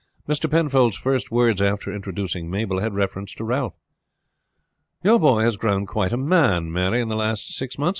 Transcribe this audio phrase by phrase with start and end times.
[0.27, 0.49] Mr.
[0.49, 3.75] Penfold's first words after introducing Mabel had reference to Ralph.
[5.03, 7.89] "Your boy has grown quite a man, Mary, in the last six months.